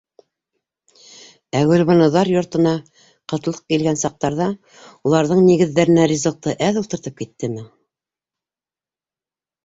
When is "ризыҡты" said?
6.13-6.55